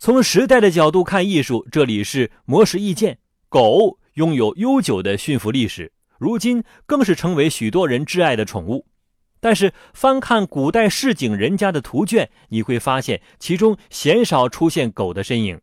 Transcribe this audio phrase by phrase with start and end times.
[0.00, 3.18] 从时代的角度看艺术，这里是魔石意见。
[3.50, 8.86] 狗拥有悠久的驯服历史，如今更是成为许多人挚爱的宠物。
[9.40, 15.60] 但是，翻看古代市井人家的图卷，你会发现其中鲜少出现狗的身影，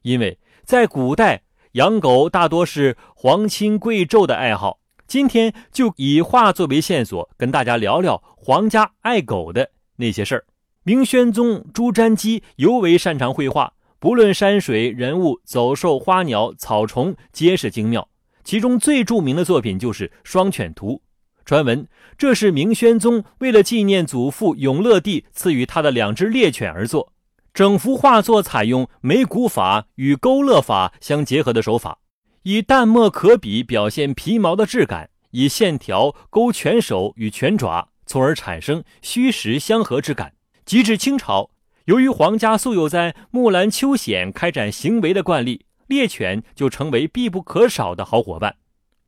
[0.00, 1.42] 因为在古代
[1.72, 4.80] 养狗大多是皇亲贵胄的爱好。
[5.06, 10.46] 今天就以画作为线索，跟大家聊聊皇家爱狗的那些事儿。
[10.86, 18.06] 明宣宗朱瞻基尤为擅长绘画，不论山水、人物、走兽、花鸟、草虫，皆是精妙。
[18.44, 20.92] 其中最著名的作品就是《双犬图》。
[21.46, 27.14] 传闻这是明宣宗为了纪念祖父永乐帝赐予他的两只猎犬而作。
[27.54, 31.98] 整幅画作采用眉骨法与勾勒法相结合的手法，
[32.42, 40.34] 以淡墨可笔表现皮毛的质感，以线条勾犬手与犬爪，从而产生虚实相合之感。
[40.64, 41.50] 及至清朝，
[41.84, 48.56] 由于皇家素有在木兰秋险开展行为的惯例，猎犬就成为必不可少的好伙伴。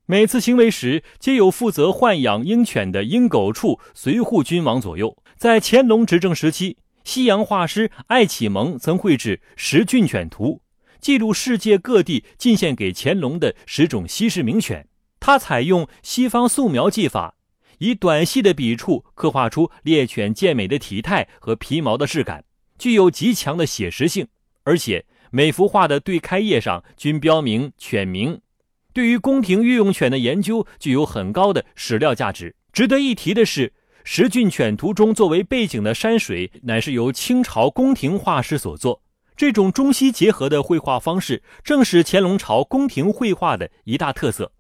[0.05, 5.17] 每次行为时，皆有负责豢养鹰犬的鹰狗处随护君王左右。
[5.37, 10.61] 在乾隆执政时期，西洋画师艾启蒙曾绘制《十骏犬图》，
[11.01, 14.87] 记录世界各地进献给乾隆的十种稀世名犬。
[15.19, 17.36] 他采用西方素描技法。
[17.79, 22.45] 以短细的笔触刻画出猎犬健美的体态和皮毛的质感，
[22.79, 24.27] 具有极强的写实性。
[24.65, 28.41] 而且每幅画的对开页上均标明犬名，
[28.93, 32.57] 对于宫廷御用犬的研究具有很高的史料价值。
[32.73, 33.69] 值得一提的是，
[34.05, 39.03] 《十骏犬图》中作为背景的山水乃是由清朝宫廷画师所作。
[39.37, 44.53] 这种中西结合的绘画方式，正是乾隆朝宫廷绘画的一大特色。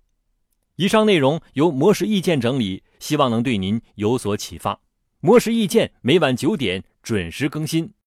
[0.76, 2.82] 以上内容由魔石意见整理。
[2.98, 4.80] 希望能对您有所启发。
[5.20, 7.92] 魔石意见每晚九点准时更新。